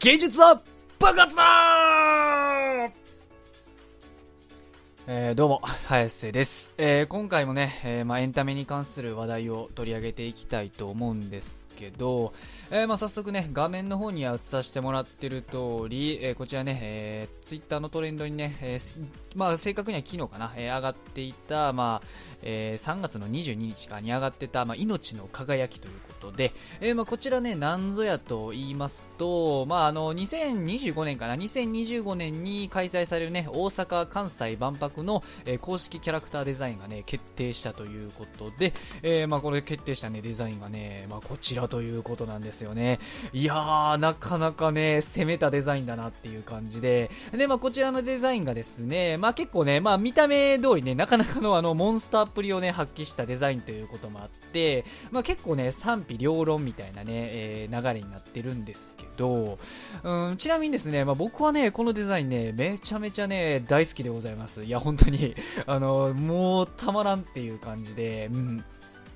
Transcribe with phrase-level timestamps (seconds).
[0.00, 0.58] 芸術は
[0.98, 2.49] 爆発だ
[5.12, 6.72] えー、どうも、早瀬です。
[6.78, 12.32] えー、今回もね、えー、まあ、エンタメに関する話題を取り上げていきたいと思うんですけど、
[12.70, 18.78] えー、まあ、早速ね、画面の方には映させてもらってる通り、えこちらね、えー、ツイッターのトレンドにね、え
[19.34, 22.08] まあ、正確には昨日かな、え上がっていた、まあ、
[22.42, 42.98] え3月の22日かに上がってた、まあ、命の輝きということで、えまあ、こちらね、何ぞやと言いますと、まあ、あの、2025年かな、2025年に開催されるね、大阪・関西万博の、えー、公式キャラクターデザインがね、決定したということで、えー、まあこれ決定したね、デザインがね、まあこちらということなんですよね。
[43.32, 59.58] いやー、なかなかね、攻めたデザインだなっていう感じで、で、まあこちらのデザインがですね、まあ結構ね、まあ見た目通りね、なかなかのあの、モンスターっぷりをね、発揮したデザインということもあって、まあ結構ね、賛否両論みたいなね、えー、流れになってるんですけど、
[60.02, 64.64] うん、ちなみにですね、まあ僕はね、このデザインね、めちゃめちゃね、大好きでございます。
[64.64, 65.34] いや、本当に、
[65.66, 68.64] あの、もうたまらんっていう感じで、うん。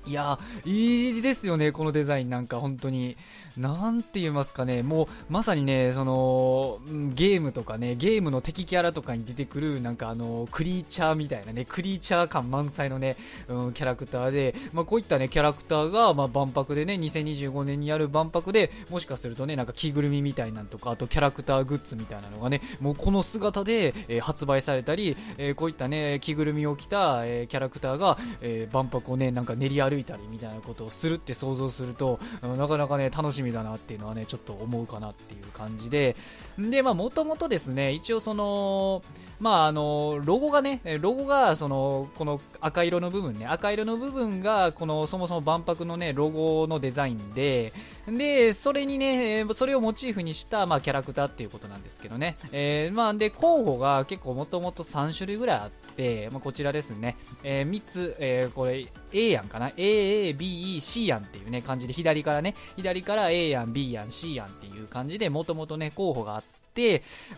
[0.05, 3.17] いや、いいですよね、このデザインなんか本当に。
[3.57, 6.79] なんて言いますかね、もうまさにね、その、
[7.13, 13.15] ゲームとかね、ゲームの敵キャラとかに出てくる、なんかあの、クリーチャーみたいなね、クリーチャー感満載のね、
[13.47, 36.15] うん、キャラクターで、まあこういったね、キャラクターが、まあ万博でね、2025年にやる万博で、もしかするとね、なんか着ぐるみみたいなんとか、あとキャラクターグッズみたいなのがね、もうこの姿で、えー、発売されたり、えー、こういったね、着ぐるみを着た、えー、キャラクターが、え万博をね、なんか練り歩いたりみたいなことをするって想像すると、なかなかね、楽しみだなっていうのはね、ちょっと思うかなっていう感じで、
[36.57, 39.03] で、まあ、もともとですね、一応その、
[39.39, 47.73] まあ、あの、ロゴがね、ロゴが、その、この赤色の部分ね、赤色の部分が、この、そもそも万博のね、ロゴのデザインで、
[48.07, 52.37] で、それにね、それをモチーフにした、まあ、キャラクターっていうことなんですけどね。
[52.53, 57.17] えー、まあ、で、候補が結構もともと3種類ぐらいあって、まあ、こちらですね。
[57.43, 66.43] えー、3つ、えー、これ、A やんかな ?A、A、B、E、C やんっていうね、感じで、左からね、左から A やん、B やん、C やんっていう感じで、もともとね、候補があっ、、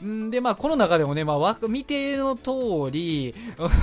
[0.04, 3.36] んで、まあ、この中でもね、まあ、見ての通り、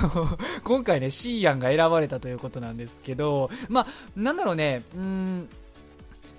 [0.63, 5.49] 今回ね、シーアンが選ばれたということなんですけど、まあ、なんだろうね、うん、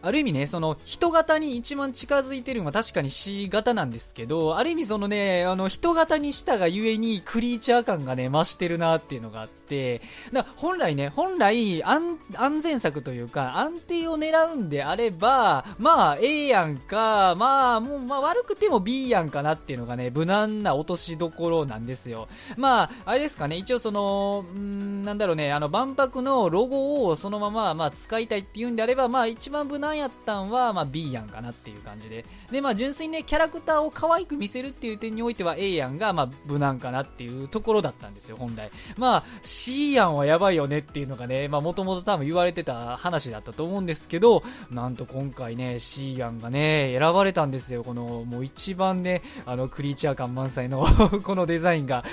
[0.03, 10.01] ある意味ね、その人型に一番近づいてるのは確かに C 型なんですけど、ある意味そのね、あの人型にしたがゆえにクリーチャー感がね、増してるなっていうのがあって、
[10.33, 22.29] だ本来ね、本来安安全策というか安定を狙うんであれば、まあ A やんか、まあもう、まあ悪くても B やんかなっていうのがね、無難な落としどころなんですよ。
[22.57, 32.25] まあ、あれですかね、一応その、んなんだろうね、あの万博のロゴをそのまま、まあ使いたいっていうんであれば、まあ一番無難やったんは、まあ、B やんかなっていう感じで。
[32.51, 38.71] で、まあ、純粋にね、キャラクターを可愛く見せるっていう点においては A やんが、まあ、無難かなっていうところだったんですよ、本来。
[38.97, 39.25] まあ、
[39.57, 50.87] C やんはやばいよねっていうのがね、まあ、もともと多分言われてた話だったと思うんですけど、なんと今回ね、C やんがね、選ばれたんですよ、この、もう一番ね、あの、クリーチャー感満載の
[51.25, 52.05] このデザインが。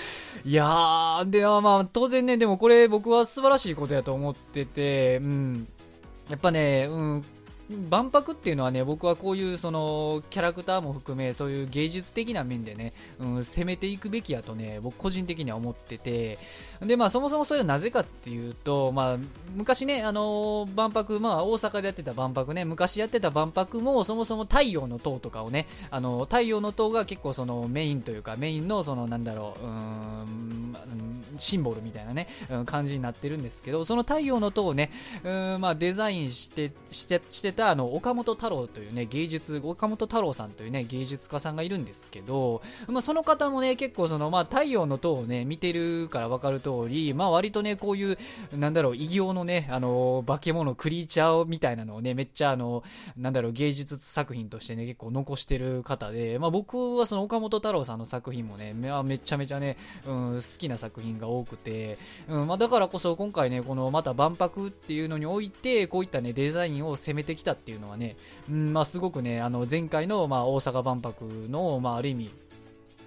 [0.45, 5.67] いやー、で、まあ、当然ね、でもこれ僕は素晴らしいことやと思ってて、うん。
[6.29, 7.25] やっぱね、うん、
[7.89, 16.39] 万博っていうのはね、僕はこういうそのキャラクターも含め、そういう芸術的な面でね、うん、攻めていくべきやとね、僕個人的には思ってて、
[16.81, 19.17] で、まあそもそもそれはなぜかっていうと、まあ
[19.55, 30.75] 昔ね、あのー、万博、まあ大阪でやってた万博ね、昔やってた万博もそもそも太陽の塔とかをね、あのー、太陽の塔が結構そのメインというか、メインのそのなんだろう、うん、
[31.37, 34.91] シンボルみたいなね、うん、感じになってるんですけど、その太陽の塔をね、
[35.23, 48.17] うん、まあデザインして、して、してたあの、岡本太郎というね、芸術、岡本太郎さんというね、芸術家さんがいるんですけど、まあその方もね、結構その、まあ太陽の塔をね、見てるからわかる通り、まあ割とね、こういう、
[48.57, 52.83] なんだろう、異形のね、あの、化け物、クリーチャーみたいなのをね、めっちゃあの、
[53.17, 59.77] なんだろう、芸術作品としてね、結構残してる方で、まあ僕はその岡本太郎さんの作品もね、めちゃめちゃね、
[60.07, 61.97] うん、好きな作品が多くて、
[62.27, 68.15] うん、まあだからこそ今回ね、このまた万博っていうのにおいて、こういったね、デザインを攻めてきたっていうのはね、
[68.49, 72.31] うん、まあすごくね、あの、前回の、まあ大阪万博の、まあある意味、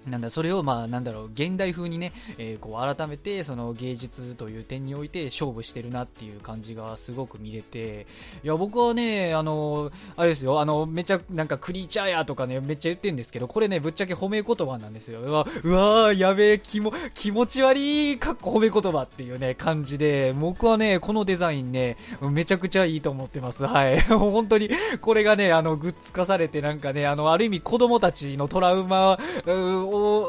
[0.06, 8.06] なんだ、それをまあ、なんだろう、現代風にね、えー、こう改めて、その芸術という点において勝負してるなっていう感じがすごく見れて、
[8.44, 15.20] いや、僕はね、あの、あれですよ、あの、めちゃ、なんかクリーチャーやとかね、めっちゃ言ってんですけど、これね、ぶっちゃけ褒め言葉なんですよ。
[15.20, 23.66] うわ、うわやべえ、気も、気持ち悪い、かっこ褒め言葉っていうね、感じで、僕はね、このデザインね、めちゃくちゃいいと思ってます。
[23.66, 24.00] はい。
[24.06, 24.70] 本当に、
[25.00, 29.18] これがね、あの、グッズ化されてなんかね、あの、ある意味子供たちのトラウマ、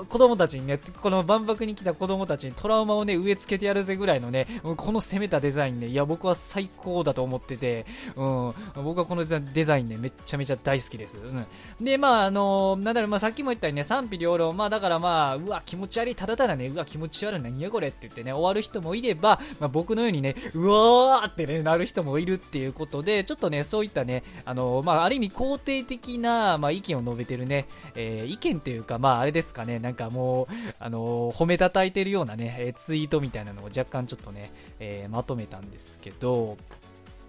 [0.02, 7.86] う子供たちにね、この万博に来た子供たちにトラウマをね、植え付けてやるぜぐらいのね、この攻めたデザインね、いや、僕は最高だと思ってて、
[8.16, 8.54] うん、
[8.84, 11.18] 僕はこのデザインね、めちゃめちゃ大好きです。
[11.18, 11.46] うん。
[11.84, 27.66] で、まあ、あのなんだろう、まあ、さっきも言ったようにね、賛否両論、まあ、だからまあ、うわ、気持ち悪い、ただただね、うわ、気持ち悪い、何やこれって言ってね、終わる人もいれば、まあ、僕のようにね、うわーってね、なる人もいるっていうことで、ちょっとね、そういったね、あのまあ、ある意味肯定的な、まあ、意見を述べてるね、
[27.96, 30.48] えー、意見というか、まあ、あれですかね、なんかもう、
[30.80, 36.58] あの褒めたたいてるようなね、ツイートみたいなのを若干ちょっとね、えー、まとめたんですけど、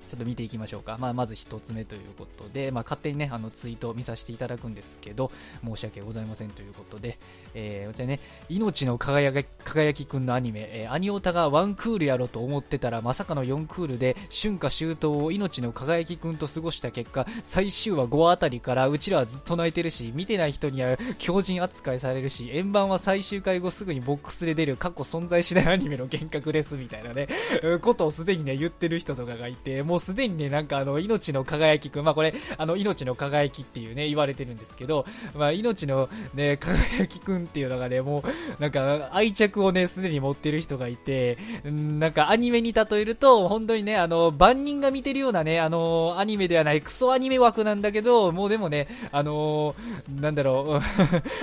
[0.08, 0.96] ちょっと見ていきましょうか。
[0.98, 5.30] まあ、まず1つ目ということで、まあ、勝手にね、あの、ツイートを見させていただくんですけど、
[5.64, 7.18] 申し訳ございませんということで、
[7.54, 27.28] えー、こちらね、命の輝き、輝きくんのアニメ、えー、アニオタがワンクールやろと思ってたら、まさかの4クールで、春夏秋冬を命の輝きくんと過ごした結果、最終話5話あたりから、うちらはずっと泣いてるし、見てない人には強靭扱いされるし、円盤は最終回後すぐにボックスで出る、過去存在しないアニメの幻覚です、みたいなね、
[27.82, 35.04] ことをすでにね、言ってる人とかがいて、もうすでにね、なんかあの、命の輝きくん、まあこれ、あの、命の輝きっていうね、言われてるんですけど、
[35.34, 38.24] まあ命のね、 輝きくんっていうのがね、も
[38.58, 49.74] う、なんか愛着をね、すでに持ってる人がいて、なんかアニメに例えると、本当にね、あの、万人が見てるようなね、あの、アニメではないクソアニメ枠なんだけど、もうでもね、あの
[50.20, 50.80] なんだろ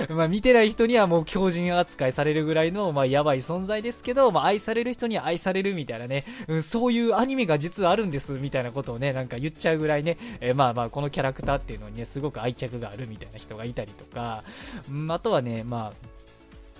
[0.08, 6.24] う、 まあ見てない人にはもう強靭扱いされるぐらいの、まあやばい存在ですけど、まあ愛される人には愛されるみたいなね、
[6.62, 14.44] そういうアニメが実はあるんです、みみたいなことをね、なんか言っちゃうぐらいね、えー、まあまあ、このキャラクターっていうのにね、すごく愛着があるみたいな人がいたりとか、
[14.88, 16.15] うん、あとはね、まあ、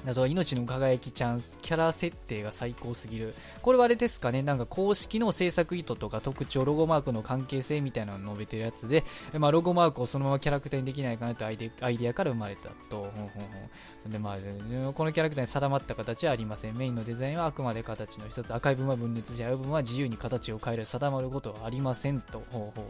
[0.07, 3.35] あとは命の輝きチャンス、キャラ設定が最高すぎる。
[3.63, 9.05] これはあれですかね、なんか公式の制作意図とか特徴、ロゴマークの関係性みたいなのを述べてるやつで、
[9.39, 12.97] まあ、ロゴマークをそのままキャラクターにできないかなとアイデアイデアから生まれたと。
[12.97, 13.29] ほんほん
[14.05, 16.77] ほんで、まあ、このキャラクターに定まった形はありません。
[16.77, 18.55] メインのデザインはあくまで形の一つ。
[18.55, 22.43] 赤い分は分裂し、青い分は自由に形を変える、定まることはありませんと。
[22.51, 22.85] ほうほう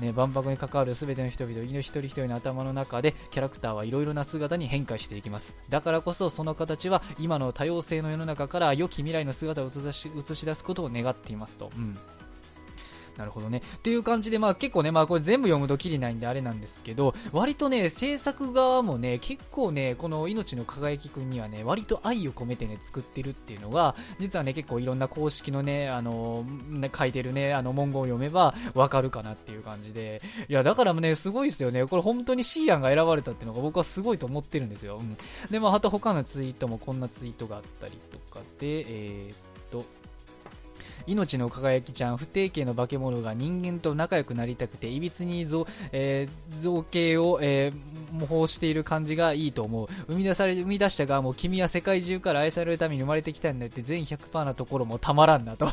[0.00, 5.56] ね、万博に関わる全ての人々、犬一人一人の頭の中でキャラクターはいろいろな姿に変化していきます。
[5.68, 11.70] だからこそその形は今の多様性の世の中から良き未来の姿を映し映し出すことを願っていますと。
[11.76, 11.96] うん
[13.16, 13.62] なるほどね。
[13.76, 26.44] っていう感じで、まあ結構ね、まあこれ全部読むときりないんであれなんですけど、割とね、制作側もね、結構ね、この命の輝きくんにはね、割と愛を込めてね、作ってるっていうのが、実はね、結構いろんな公式のね、あの、
[26.96, 31.86] 書いてるね、あの文言を読めばわかるかなっていう感じで、いや、だからね、すごいですよね。
[31.86, 34.98] これ本当にシーアンが選ばれたっていうのが僕はすごいと思ってるんですよ。
[34.98, 35.16] うん。
[35.50, 39.34] で、まあ、あと他のツイートもこんなツイートがあったりとかで、えー、
[41.06, 49.88] 命の輝きちゃん、不定形の化け物が人間と仲良くなりたくて、いびつに造,、えー、造形を、えー、模倣している感じがいいと思う。
[50.08, 55.66] 生み出され、生み出した側もう君は世界中から愛されるために生まれてきたんだよって全100%なところもたまらんなと。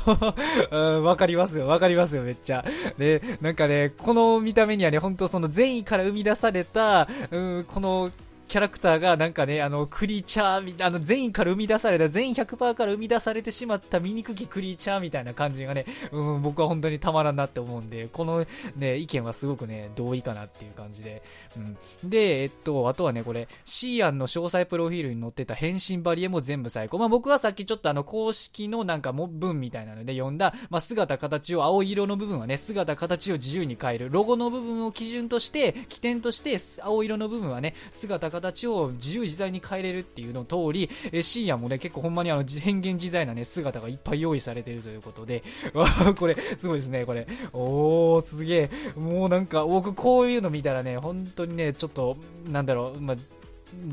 [1.03, 2.65] わかりますよ、わかりますよ、めっちゃ。
[2.97, 8.11] で、なんかね、この見た目にはね、本当その善意から生み出された、うん、この
[8.51, 18.45] キャラクターがなんかね、あの、クリーチャーみたいな、あの、善意から生み出された、全員100%から生み出されてしまった醜きクリーチャーみたいな感じがね、うん、僕は本当にたまらんなって思うんで、この
[18.75, 21.23] ね、意見はすごくね、同意かなっていう感じで。
[21.55, 22.09] うん。
[22.09, 26.97] で、えっと、あとはね、これ、シーアンの詳細プロフィールに載ってた変身バリエも全部最高。
[26.97, 34.09] まあ僕はさっきちょっとあの、公式のなんかも文みたいなので読んだ、まあ姿形を青色の部分はね、姿形を自由に変える。
[34.11, 45.43] ロゴの部分を基準として、起点として、青色の部分はね、姿形を自由自在に変えれるっていうの通り、え深夜もね、結構ほんまにあの、変幻自在なね、姿がいっぱい用意されてるということで、
[45.73, 47.27] わ これ、すごいですね、これ。
[47.53, 48.99] おー、すげえ。
[48.99, 52.17] もうなんか、僕こういうの見たらね、本当にね、ちょっと、
[52.49, 53.17] なんだろう、まあ、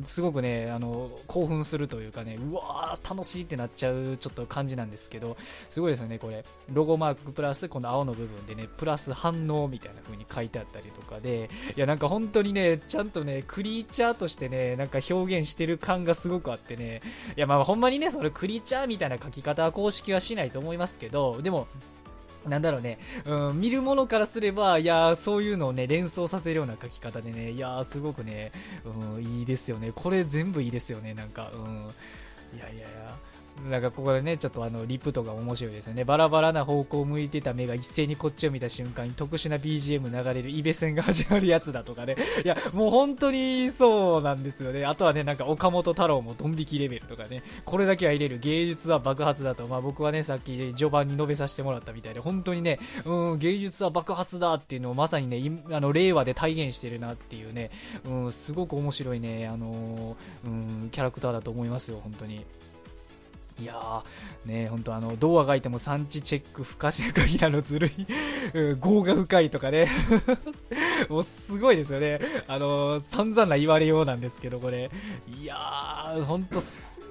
[0.05, 5.37] すごくね、あの、興奮するというかね、うわー、楽しいってなっちゃうちょっと感じなんですけど、
[5.71, 6.45] すごいですよね、これ。
[6.73, 17.01] ロゴマークプラス、この青の部分でね、プラス反応みたいな風に書いてあったりとかで、いや、なんか本当にね、ちゃんとね、クリーチャーとしてね、なんか表現してる感がすごくあってね、
[17.37, 21.69] いや、まあほんまにね、そのクリーチャーみたいな書き方は公式はしないと思いますけど、でも、
[22.49, 28.53] なんだろうね、うん、見るものからすれば、いやそういうのをね、連想させるような書き方でね、いやすごくね、
[28.85, 29.93] うん、いいですよね。
[29.95, 31.91] これ全部いいですよね、なんか、うん。
[32.57, 33.19] いやいやいや。
[33.71, 36.05] なんかここでね、ちょっとあの、リプとか面白いですよね。
[36.05, 42.17] バラバラな方向を向いてた目が一斉にこっちを見た瞬間に特殊な BGM 流れるイベ戦が始まるやつだとかね。
[42.45, 44.85] いや、もう本当にそうなんですよね。
[44.85, 47.43] あとはね、なんか岡本太郎もドン引きレベルとかね。
[47.65, 49.67] これだけは入れる芸術は爆発だと。
[49.67, 57.71] まあ僕はね、さっき序盤に述べさせてもらったみたいで、本当にね、うん、芸術は爆発だっていうのをまさにね、あの、令和で体現してるなっていうね、
[58.05, 62.45] うん、すごく面白いね、あのー、うん、キャラクターだと思いますよ、本当に。
[63.61, 64.03] いやー、
[64.49, 67.91] ね本当あの、どうあがいても産地チェック不可視鍵なのずるい、
[68.55, 69.89] うん、業が深いとかね
[71.09, 72.21] もうすごいですよね。
[72.47, 74.91] あのー、散々な言われようなんですけど、これ。
[75.41, 76.61] いやー、ほんと、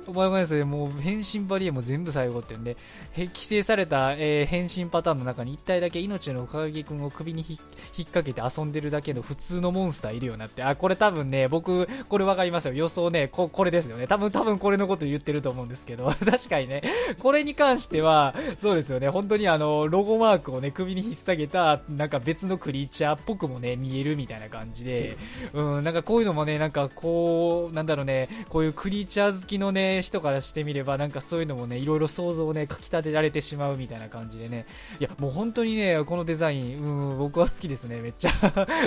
[0.08, 2.78] ごめんなさい、もう変身バリエも全部最後ってんで、
[3.16, 7.60] 規制された、えー、変身パターンの中に1体だけ命の鏡くんを首に引っ
[8.06, 12.74] 掛けて遊んでるだけの普通のモンスターいるよなって、あ、これ多分ね、僕、これわかりますよ。
[12.74, 14.08] 予想ね、こ、これですよね。
[14.08, 16.82] 多分、多分これのこと言ってると思うんですけど、 確かにね、
[17.20, 25.18] これに関しては、そうですよね、本当にあの、ロゴマークをね、首に引っ提げた、なんか別のクリーチャーっぽくもね、見えるみたいな感じで、
[25.54, 34.66] うん、なんかこういうのもね、なんかこう、なんだろうね、こういうクリーチャー好きのね、人からしてみれば、なんかそういうのもね、いろいろ想像をね、かき立てられてしまうみたいな感じでね。
[35.00, 38.32] いや、もう本当にね、このデザイン、うん、僕は好きですね、めっちゃ。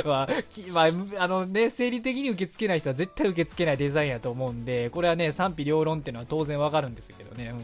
[0.05, 0.29] まあ、
[0.71, 7.53] まあ、あのね、生理的に受け付けない人は絶対受け付けないデザインやと思うんで、これはね、賛否両論っていうのは当然わかるんですけどね。
[7.55, 7.61] うん。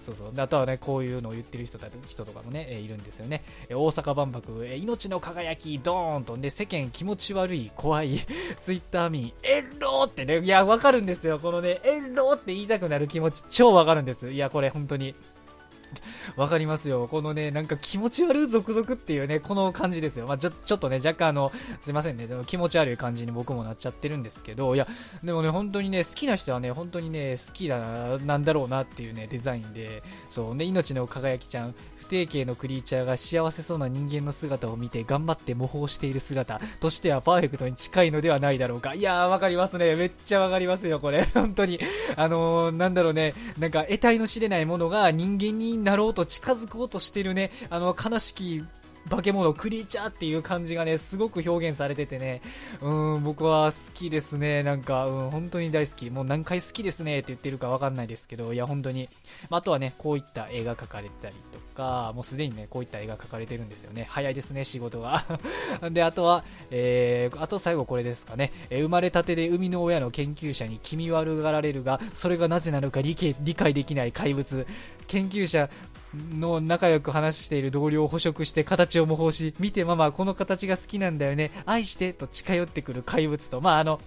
[0.00, 0.32] そうそう。
[0.36, 3.42] あとはね、こういうのを言ってる人だ人とかもね、えいるんですよね。
[3.68, 8.18] え大阪万博、え命の輝き、ドーンと、ね、世間気持ち悪い、怖い、
[8.58, 11.38] ツイッター民、エローってね、いや、わかるんですよ。
[11.38, 14.30] このね、エローって言いたくなる気持ち、超わかるんです。
[14.30, 15.14] いや、これ本当に。
[16.36, 17.08] わかりますよ。
[17.08, 20.26] このね、なんか気持ち悪い続々っていうね、この感じですよ。
[20.26, 24.86] まあ、ちょ、ちょっとね、若干あの、すいませんね、でも気持ち悪い感じに僕もなっちゃってるんですけど、いや、
[25.22, 38.94] でもね、本当にね、好きな人はね、本当にね、好きだな、なんだろうなっていうね、デザインで、そうね、命の輝きちゃん、不定形のクリーチャーが幸せそうな人間の姿を見て頑張って模倣している姿としてはパーフェクトに近いのではないだろうか。
[38.94, 39.94] いやー、わかりますね。
[39.94, 41.24] めっちゃわかりますよ、これ。
[41.34, 41.78] 本当に。
[42.16, 48.64] あのー、なんだろうね、なんか得体の知れないものが人間になろうと近づこうとしてるね、あの、悲しき
[49.08, 52.42] 化け物、クリーチャーっていう感じがね、すごく表現されててね、
[52.80, 54.62] うん、僕は好きですね。
[54.62, 56.10] なんか、うん、本当に大好き。
[56.10, 59.08] もう何回好きですねって言ってるかわかんないですけど、いや、本当に。
[59.48, 64.06] まあ、とはね、こういった絵が描かれてたりとか、もうすでにね、こういった絵が描かれてるんですよね。
[64.10, 65.24] 早いですね、仕事が。
[65.90, 68.52] で、あとは、えー、あと最後これですかね。
[68.68, 74.66] え、生まれたてで生みの親の研究者に気味悪がられるが、それがなぜなのか理解できない怪物。
[75.06, 75.68] 研究者、
[76.38, 84.00] の仲良く話している同僚を捕食して形を模倣し、見てママこの形が好きなんだよね、愛してと近寄ってくる怪物と、まああの、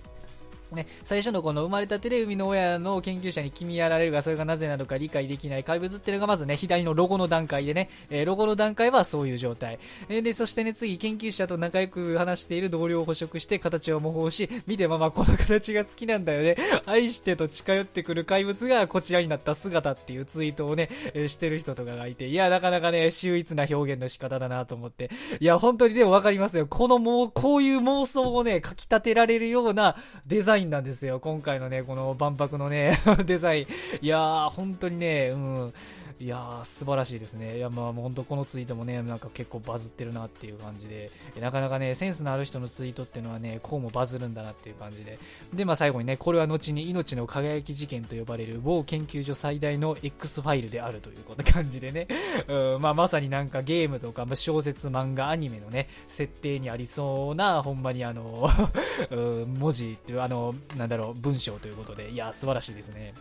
[0.74, 9.80] ね、最初のこの生まれたてで生みの親の研究者に君やられるが、それがなぜなのか理解できない怪物っていうのがまずね、左のロゴの段階でね、えー、ロゴの段階はそういう状態。
[10.10, 25.10] えー、で、そしてね、次、研究者と仲良く話している同僚を捕食して形を模倣し、見てママこの形が好きなんだよね、愛してと近寄ってくる怪物がこちらになった姿っていうツイートをね、えー、してる人とかがいて、いや、なかなかね、秀逸な表現の仕方だなと思って。
[25.40, 26.68] いや、本当にでもわかりますよ。
[26.68, 31.20] このもう、こういう妄想をね、かき立てられるようなデザインインなんですよ。
[31.20, 33.68] 今回のね、この万博のね、 デザイン。
[34.02, 35.74] いやー、本当にね、うん。
[36.20, 37.58] いやー、素晴らしいですね。
[37.58, 45.18] いや、まあ、本当このツイートもね、なんか結構バズってるなっていう感じで、なかなかね、センスのある人のツイートっていうのはね、こうもバズるんだなっていう感じで。
[45.54, 52.08] で、まあ最後にね、これは後に命の輝き事件と呼ばれる某研究所最大の X ファイルであるというこんな感じでね、
[52.48, 58.50] うん、まあまさになんかゲームとか、まあ、小説、漫画、アニメのね、設定にありそうな、ほんまにあの
[59.12, 63.14] うん文字っていう、あの、なんだろう、文章ということで、いや、素晴らしいですね。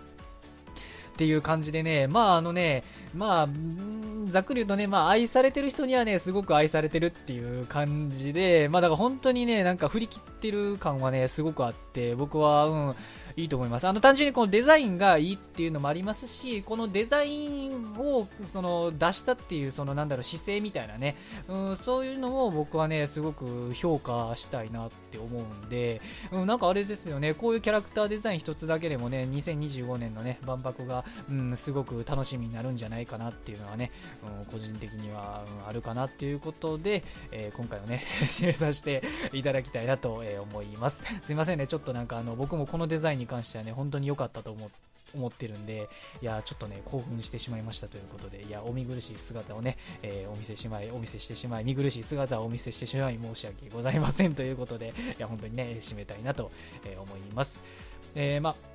[1.12, 3.48] っていう感じでね、まああのね、まあ、
[4.26, 12.94] ざっくり言うとね、まあ愛されてる人にはね、すごく愛されてるっていう感じで、まあだから本当にね、なんか振り切ってる感はね、すごくあって、僕は、うん、
[13.36, 13.86] いいと思います。
[13.86, 21.16] あの、単純にこのデザインがいいっていうのもありますし、このデザインを、その、出したっていう、その、なんだろう、姿勢みたいなね、
[21.48, 33.90] うん、そういうのを僕はね、すごく評価したいなって思うんで、うん、なんかあれですよね、こういうキャラクターデザイン一つだけでもね、2025年のね、万博が、うん、すごく楽しみになるんじゃないかなっていうのはね、
[34.22, 41.02] うん、個人的には、うん、あるかなっていうことで、えー、今回はね、 締めさせていただきたいなと、思います。
[41.22, 44.82] すいませんね、ちょっとなんかあの、僕もこのデザインに関してはね、本当に良かったと思って、
[45.14, 45.88] 思ってるんで、
[46.20, 56.50] いや、ちょっとね、興奮してしまいましたということで、いや、お見苦しい姿をね、えー、お見せしまい、お見せしてしまい、見苦しい姿をお見せしてしまい、申し訳ございませんということで、いや、本当にね、締めたいなと
[56.98, 57.62] 思います。
[58.14, 58.71] えー、まあ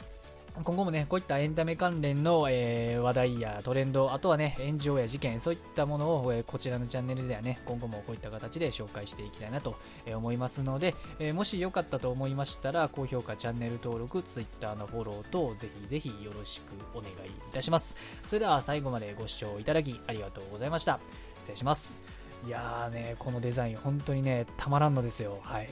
[0.63, 17.17] 今後もね、こういったエンタメ関連の、えー、話題やトレンド、あとはね、炎上や事件、そういったものを、えー、こちらのチャンネルではね、今後もこういった形で紹介していきたいなと、え、思いますので、えもしよかったと思いましたら、高評価、チャンネル登録、Twitter のフォローと、ぜひぜひよろしくお願いい
[17.53, 17.95] たします。
[18.27, 20.99] それでは最後までご視聴いただきありがとうございました。
[21.41, 22.01] 失礼します。
[22.45, 25.39] いやーね、このデザイン本当にね、たまらんのですよ。
[25.41, 25.69] はい。